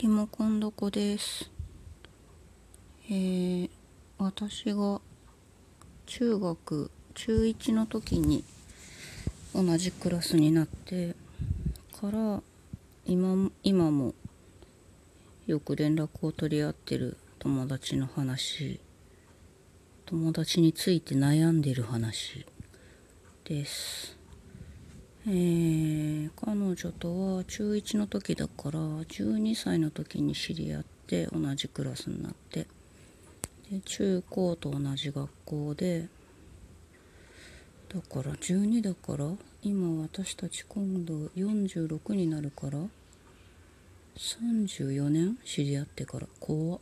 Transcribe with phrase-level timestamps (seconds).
[0.00, 1.50] リモコンどこです。
[3.10, 3.70] えー、
[4.18, 5.00] 私が
[6.06, 8.44] 中学中1の時に
[9.52, 11.16] 同じクラスになって
[12.00, 12.40] から
[13.06, 14.14] 今今も
[15.48, 18.78] よく連絡を取り合ってる友達の話
[20.06, 22.46] 友達について悩んでる話
[23.44, 24.17] です。
[25.30, 32.66] えー彼女とは中1の時だから12歳の時に知り合って同じクラスになって。
[33.70, 36.08] で中高と同じ学校で
[37.94, 39.30] だから12だから
[39.62, 42.78] 今私たち今度46になるから
[44.16, 46.80] 34年知り合ってから怖っ。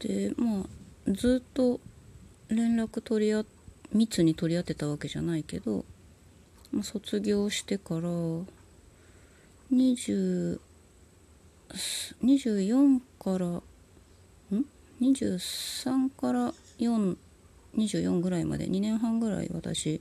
[0.00, 0.64] でまあ
[1.12, 1.78] ずっと
[2.48, 3.44] 連絡取り合
[3.92, 5.84] 密に取り合ってたわけじゃないけど
[6.82, 8.00] 卒業してから
[9.72, 10.60] 20
[12.22, 13.62] 24からん
[15.00, 20.00] ？23から424ぐらいまで2年半ぐらい私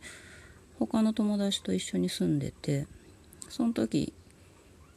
[0.79, 2.87] 他の友達と一緒に住んでて
[3.49, 4.13] その時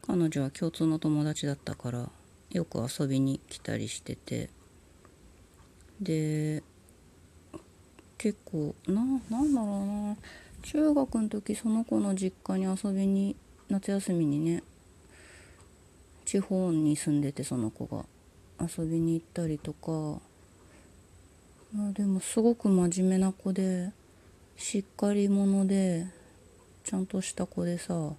[0.06, 2.08] 彼女は共通の友達だったから
[2.50, 4.50] よく遊びに来たりしてて
[6.00, 6.62] で
[8.18, 8.94] 結構な
[9.30, 10.16] なんだろうな。
[10.62, 13.36] 中学の時その子の実家に遊びに
[13.68, 14.62] 夏休みにね
[16.24, 18.04] 地方に住んでてその子が。
[18.60, 20.20] 遊びに行ったりとか。
[21.74, 23.90] まあでもすごく真面目な子で
[24.56, 26.06] しっかり者で
[26.84, 28.12] ちゃんとした子でさ。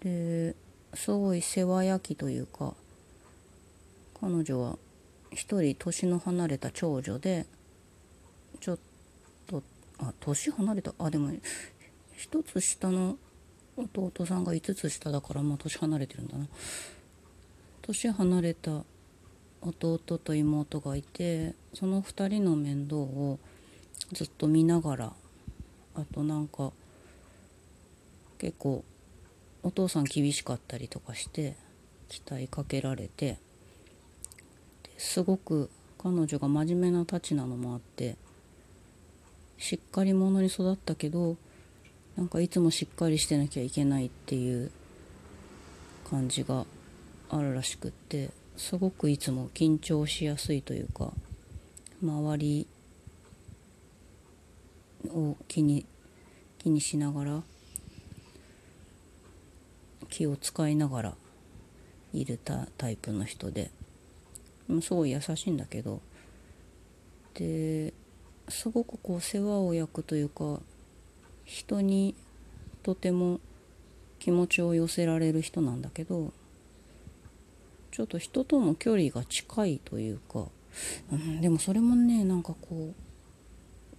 [0.00, 0.54] で
[0.94, 2.74] すごい世話焼きというか。
[4.20, 4.76] 彼女は
[5.30, 7.46] 一人年の離れた長女で
[9.98, 10.94] あ年離れた。
[10.98, 11.30] あでも
[12.14, 13.16] 一つ下の
[13.76, 16.46] 弟さんが5つ下だからまあ年離れてるんだな。
[17.82, 18.84] 年離れた
[19.60, 23.38] 弟と妹がいてその2人の面倒を
[24.12, 25.12] ずっと見ながら
[25.94, 26.72] あとなんか
[28.38, 28.84] 結構
[29.62, 31.56] お父さん厳しかったりとかして
[32.08, 33.38] 期待かけられて
[34.98, 38.16] すごく彼女が真面目なたちなのもあって
[39.58, 41.36] しっかり者に育ったけど
[42.16, 44.70] なんかいつもしっかりしてなきゃいけないっていう
[46.10, 46.64] 感じが
[47.28, 51.12] あるらしくってすごくいつも緊張しやすいというか
[52.02, 52.66] 周り
[55.08, 55.84] を気に
[56.58, 57.42] 気にしながら
[60.08, 61.14] 気を使いながら
[62.12, 63.70] いるタタイプの人で
[64.68, 66.00] うすごい優しいんだけど
[67.34, 67.92] で
[68.48, 70.60] すごくこう世話を焼くというか
[71.44, 72.14] 人に
[72.82, 73.40] とても
[74.18, 76.32] 気持ちを寄せられる人なんだけど
[77.90, 80.46] ちょっと人との距離が近いというか、
[81.10, 82.94] うん、でもそれもねなんかこう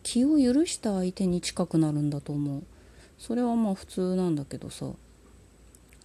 [0.03, 2.63] 気を許した相手に近くなるんだと思う。
[3.17, 4.91] それはまあ普通なんだけどさ。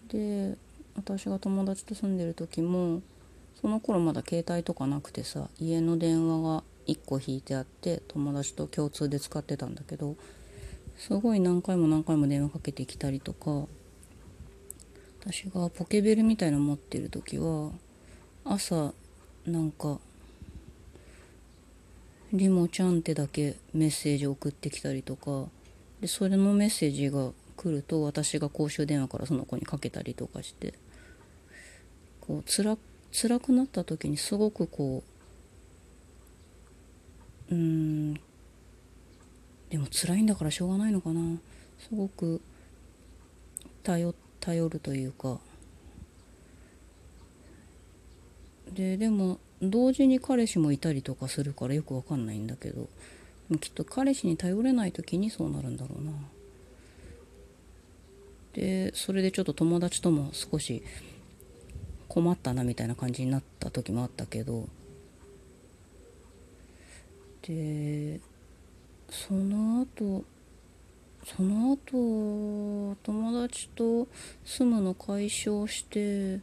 [0.09, 0.57] で
[0.97, 3.01] 私が友達と住んでる時も
[3.61, 10.17] その頃まだ携帯とかなくてさ家の電話が1個引いてあって友達と共通で使ってたんだけど
[10.97, 13.67] すごい何回も何回も電話かけてきたりとか
[15.21, 17.71] 私がポケベルみたいなの持ってる時は
[18.45, 18.93] 朝
[19.47, 20.01] なんか
[22.33, 25.49] 「リモちゃん」ってだけメッセージ送ってきたりとか
[26.01, 30.75] でそれのメッセージが来ると私が公衆電話からその子にかけたりとかして
[32.21, 32.77] こうつら
[33.13, 35.12] 辛くなった時にすごくこう
[37.53, 38.15] うん。
[39.69, 41.21] でも辛いんだからしょうがないのかな。
[41.79, 42.41] すごく
[43.83, 45.39] 頼頼るというか。
[48.73, 52.89] ででも同時に彼氏もいたりとかするからよくわかんないんだけど。
[53.61, 56.13] きっと彼氏に頼れない時にそうなるんだろうな。
[58.55, 60.83] でそれでちょっと友達とも少し
[62.09, 64.69] 困ったなみたいな感じになった時もあったけど。
[67.43, 68.21] で
[69.11, 70.25] その後
[71.25, 74.09] その後友達と
[74.45, 76.41] 住むの解消して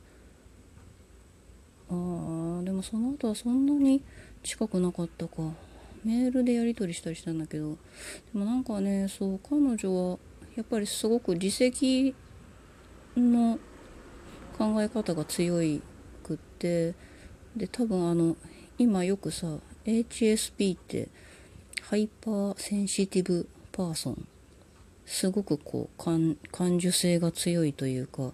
[1.90, 4.02] あーでもその後はそんなに
[4.44, 5.52] 近くなかったか。
[6.06, 7.78] メールでやり取りしたりしたんだけど。
[8.34, 10.18] でもなんかねそう彼女は
[10.56, 12.16] やっぱりすごく自責
[13.18, 13.60] の
[14.58, 15.56] 考え方が強
[16.24, 16.96] くって。
[17.56, 18.38] で多分あの
[18.78, 21.10] 今よくさ HSP って
[21.84, 24.28] hyper sensitive person。
[25.06, 28.32] すごくこう感感受性が強いというか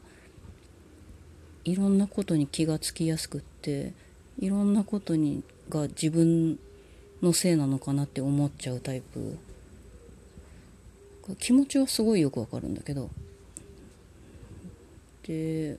[1.63, 3.93] いろんなことに気がつきやすくって
[4.39, 6.59] いろんなことにが自分
[7.21, 9.37] のせいなのかなって思っちゃうタイプ。
[11.39, 13.09] 気持ちはすごいよくわかるんだけど。
[15.23, 15.77] で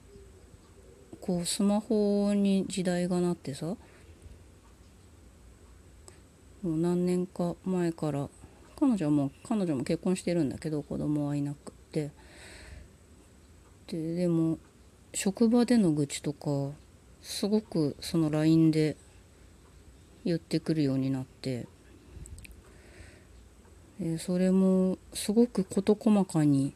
[1.21, 3.77] こうスマホに時代がなってさ
[6.73, 8.29] う何年か前から
[8.79, 12.11] 彼女はもう彼女も結婚してるんだけど子供はいなくて。
[13.87, 14.59] ででも
[15.15, 16.77] 職場での愚痴とか
[17.23, 18.97] すごくその LINE で
[20.25, 21.67] 言ってくるようになって。
[24.01, 26.75] でそれもすごく事細かに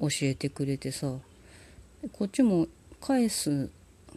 [0.00, 1.18] 教えてくれてさ。
[2.12, 2.66] こっちも
[3.00, 3.70] 返す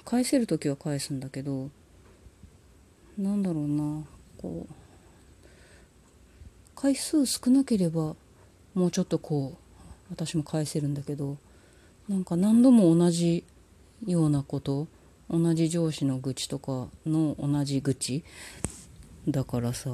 [0.04, 1.70] 返せる時は返すんだけど
[3.18, 4.04] なんだろうな。
[4.42, 4.74] こう
[6.76, 8.16] 回数少なければ
[8.76, 11.38] もうちょっとこう私も返せるんだけど
[12.08, 13.44] なんか何度も同じ
[14.06, 14.88] ようなこと
[15.30, 18.24] 同じ上司の愚痴とかの同じ愚痴
[19.28, 19.90] だからさ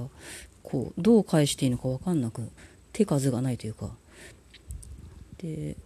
[0.62, 2.50] こうどう返していいのか分かんなく
[2.92, 3.90] 手数がないというか。
[5.38, 5.78] で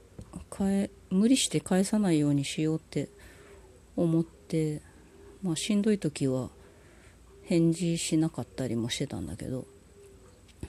[0.61, 3.09] え無理して返さないようにしようって
[3.95, 4.81] 思って、
[5.43, 6.49] まあ、しんどい時は
[7.47, 9.65] 返事しなかったりもしてたんだけど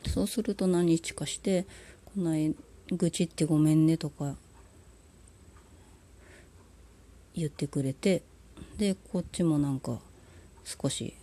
[0.07, 1.67] そうすると何日かして
[2.15, 2.55] 「こんな
[2.93, 4.37] 愚痴ってごめんね」とか
[7.35, 8.23] 言ってくれて
[8.79, 9.99] でこっちもなんか
[10.65, 11.15] 少し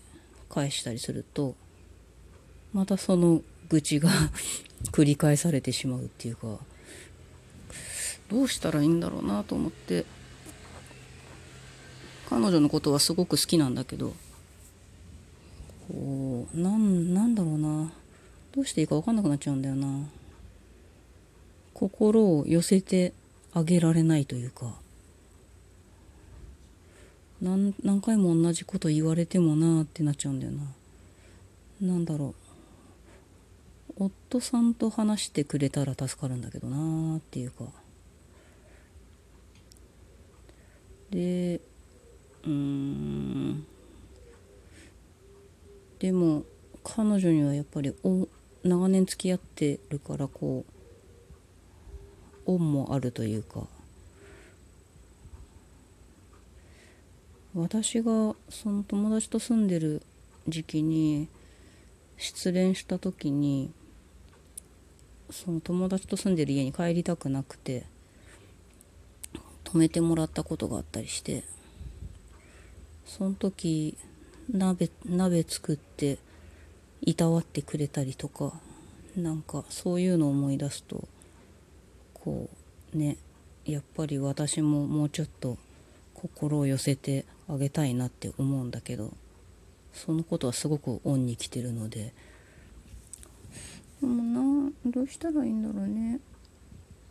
[0.50, 1.56] 返したりすると
[2.74, 4.10] またその愚痴が
[4.92, 6.60] 繰り返されてしまうっていうか
[8.30, 10.06] どうしたらいいんだろうなと思って
[12.30, 14.14] 彼女のことはすごく好きなんだけど
[15.88, 17.92] こうなんなんだろうな。
[18.54, 20.08] どうしていいか分かんなくなっちゃうんだよな。
[21.74, 23.14] 心を寄せて
[23.54, 24.74] あげられないというか。
[27.42, 30.64] 何何回も同じこと言われてもなーってなっちゃうんだよな。
[31.82, 32.34] 何だろ
[34.00, 34.06] う。
[34.06, 37.66] 夫さんと話してくれたら助かるんだけどなーっていうか。
[41.12, 41.60] で
[42.46, 43.05] うん。
[46.00, 46.44] でも
[46.84, 48.28] 彼女にはやっぱりお
[48.64, 50.66] 長年付き合ってるからこ
[52.48, 53.68] う恩もあるというか。
[57.56, 60.02] 私がその友達と住んでる
[60.50, 61.30] 時期に
[62.18, 63.72] 失恋した時に
[65.30, 67.86] その友達と住んでる家に帰りたくなくて
[69.64, 71.46] 泊めてもらったことがあったりして
[73.06, 73.98] その時
[74.52, 76.18] 鍋鍋作って
[77.02, 78.54] いたわってくれたりとか
[79.16, 81.08] なんかそういうのを思い出すと
[82.14, 82.50] こ
[82.94, 83.18] うね
[83.66, 85.58] やっぱり私ももうちょっと
[86.14, 89.12] 心を寄せてあげたいなって思うんだけど
[89.94, 92.14] そのことはすごく恩に来てるので。
[94.02, 96.20] でもなどうしたらいいんだろうね。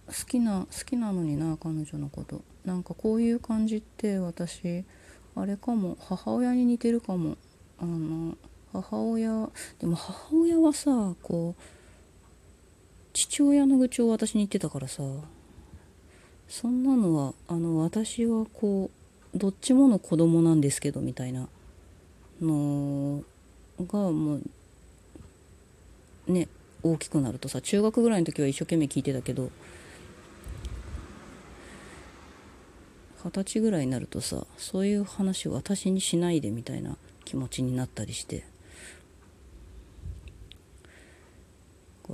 [0.07, 2.43] 好きな好きなのにな彼女のこと。
[2.65, 4.85] なんかこういう感じって私
[5.37, 5.97] あれかも。
[6.01, 7.37] 母親に似てるかも。
[7.79, 8.37] あの
[8.73, 9.49] 母親
[9.79, 11.63] でも母親はさこう
[13.13, 15.03] 父親の愚痴を私に言ってたからさ
[16.49, 18.91] そんなのはあの私はこ
[19.35, 21.49] うどっちもの子供なんですけどみたいな
[22.41, 23.23] の
[23.81, 24.43] がもう
[26.27, 26.49] ね
[26.83, 29.51] 大きくなるとさ中学ぐらいの時は一生懸命聞いてたけど
[33.25, 38.45] 二十歳ぐらいになるとさそういう話を私にしないでみたいな気持ちになったりして。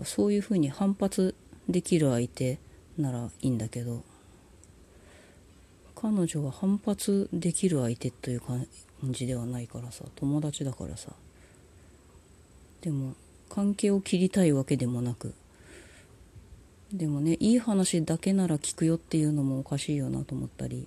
[0.05, 1.35] そういうふうに反発
[1.69, 2.59] できる相手
[2.97, 4.05] ならいいんだけど
[5.97, 8.67] 彼女は反発できる相手という感
[9.11, 11.12] じではないからさ友達だからさ。
[12.81, 13.14] でも
[13.50, 15.35] 関係を切りたいわけでもなく。
[16.93, 20.87] でもねいい話だけなら聞くよっていうのもおかしいよなと思ったり。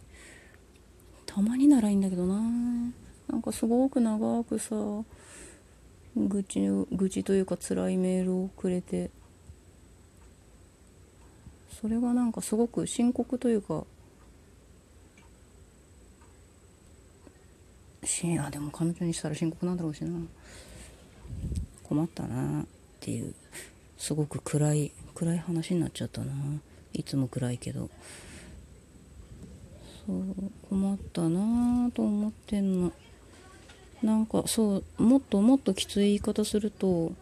[1.33, 2.35] たまにならいいんだけどな。
[3.27, 4.75] なんかすごく長くさ
[6.15, 6.59] 愚痴
[6.91, 9.09] 愚痴というか辛いメールをくれて。
[11.81, 13.83] それがなんかすごく深刻というか。
[18.03, 20.11] しあでも彼女にしたら深刻なんだろうしな。
[21.83, 22.61] 困ったな。
[22.61, 22.65] っ
[22.99, 23.33] ていう。
[23.97, 26.31] すごく暗い暗い話になっちゃったな。
[26.93, 27.89] いつも暗いけど。
[30.05, 30.25] そう
[30.69, 32.91] 困ったなと思ってんの。
[34.01, 37.13] なんかそうもっともっときつい言い方すると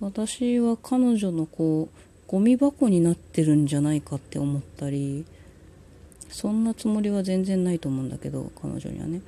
[0.00, 5.26] 私は彼女のこうゴミ箱になってるんじゃないかって思ったり
[6.30, 9.20] そんなつもりは全然ないと思うんだけど彼女にはね。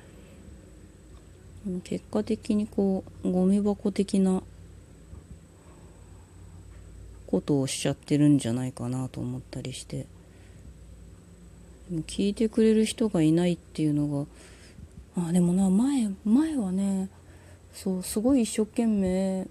[1.83, 4.43] 結果的にこうゴミ箱的な
[7.27, 10.07] ことをしちゃってるんじゃないかなと思ったりして。
[11.91, 14.27] 聞いてくれる人がいないっていうの
[15.15, 17.09] があでもな前前はね
[17.73, 19.47] そうすごい一生懸命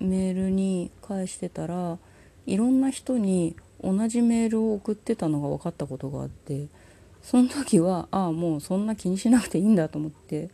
[0.00, 1.98] メールに返してたら
[2.46, 6.66] いろんな人に同じメールを送ってたのが分かったことがあって
[7.22, 10.48] その時はああもうそんな気にしなくていいんだと思って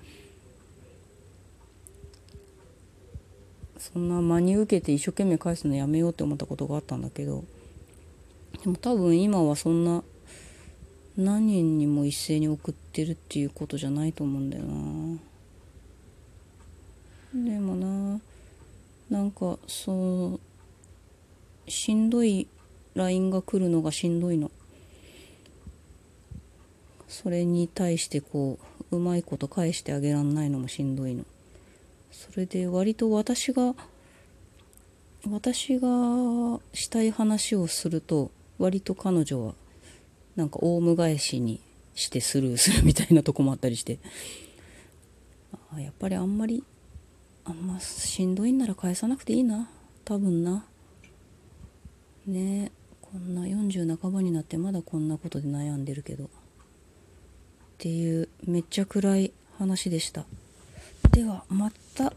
[3.79, 7.45] そんな真に受けて一生懸命返すのやめようって思ったことがあったんだけど
[8.63, 10.03] でも多分今はそんな
[11.17, 15.19] 何人にも一斉に送ってるっていうことじゃないと思うんだよな。
[17.35, 18.21] でもな
[19.11, 20.39] なんかそ
[21.67, 22.47] うしんどい
[22.95, 24.51] LINE が来るのがしんどいの。
[27.09, 28.59] それに対してこ
[28.91, 31.25] ううまいこと返してあげらんないのもしんどいの。
[32.11, 33.75] それで割と私が
[35.31, 39.55] 私がしたい話をすると割と彼女は
[40.37, 41.61] なんかオウム返しに
[41.95, 43.99] してスルーするみたいなとこもあったりして。
[45.75, 46.65] あやっぱりあんまり
[47.45, 49.69] あんましんどいんなら返さなくていいな。
[50.05, 50.65] 多分な。
[52.27, 56.25] ねえこんな40半ばになってまだこんなことで悩んでるけど。
[56.25, 56.29] っ
[57.79, 60.25] ていうめっちゃ暗い話でした。
[61.11, 62.15] ではまた